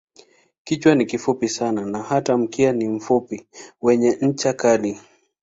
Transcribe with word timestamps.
Kichwa 0.63 0.95
ni 0.95 1.05
kifupi 1.05 1.49
sana 1.49 1.85
na 1.85 2.03
hata 2.03 2.37
mkia 2.37 2.71
ni 2.71 2.87
mfupi 2.89 3.47
wenye 3.81 4.17
ncha 4.21 4.53
kali. 4.53 4.99